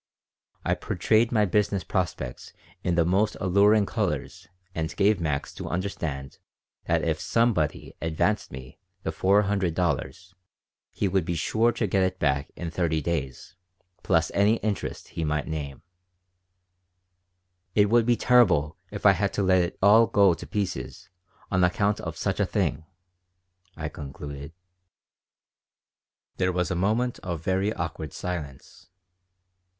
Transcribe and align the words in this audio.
I 0.65 0.73
portrayed 0.73 1.31
my 1.31 1.45
business 1.45 1.83
prospects 1.83 2.53
in 2.83 2.95
the 2.95 3.05
most 3.05 3.37
alluring 3.39 3.85
colors 3.85 4.47
and 4.73 4.95
gave 4.95 5.21
Max 5.21 5.53
to 5.53 5.69
understand 5.69 6.39
that 6.85 7.03
if 7.03 7.19
"somebody" 7.19 7.93
advanced 8.01 8.51
me 8.51 8.79
the 9.03 9.11
four 9.11 9.43
hundred 9.43 9.75
dollars 9.75 10.33
he 10.89 11.07
would 11.07 11.23
be 11.23 11.35
sure 11.35 11.71
to 11.73 11.85
get 11.85 12.01
it 12.01 12.17
back 12.17 12.49
in 12.55 12.71
thirty 12.71 12.99
days 12.99 13.55
plus 14.01 14.31
any 14.33 14.55
interest 14.63 15.09
he 15.09 15.23
might 15.23 15.45
name 15.45 15.83
"It 17.75 17.87
would 17.91 18.07
be 18.07 18.17
terrible 18.17 18.77
if 18.89 19.05
I 19.05 19.11
had 19.11 19.31
to 19.33 19.43
let 19.43 19.61
it 19.61 19.77
all 19.83 20.07
go 20.07 20.33
to 20.33 20.47
pieces 20.47 21.09
on 21.51 21.63
account 21.63 21.99
of 21.99 22.17
such 22.17 22.39
a 22.39 22.45
thing," 22.47 22.85
I 23.77 23.87
concluded 23.87 24.53
There 26.37 26.51
was 26.51 26.71
a 26.71 26.75
moment 26.75 27.19
of 27.19 27.43
very 27.45 27.71
awkward 27.71 28.13
silence. 28.13 28.89